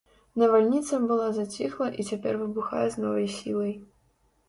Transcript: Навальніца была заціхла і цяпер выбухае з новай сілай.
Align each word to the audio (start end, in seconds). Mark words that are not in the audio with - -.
Навальніца 0.43 0.99
была 1.11 1.27
заціхла 1.35 1.91
і 1.99 2.09
цяпер 2.09 2.43
выбухае 2.43 2.83
з 2.97 3.07
новай 3.07 3.33
сілай. 3.39 3.81